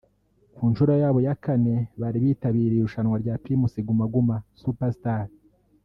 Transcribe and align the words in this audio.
Ku 0.55 0.63
nshuro 0.71 0.93
yabo 1.01 1.19
ya 1.27 1.35
kane 1.43 1.75
bari 2.01 2.17
bitabiriye 2.23 2.79
irushanwa 2.79 3.15
rya 3.23 3.35
Primus 3.43 3.73
Guma 3.87 4.05
Guma 4.13 4.35
Super 4.61 4.91
Star 4.97 5.25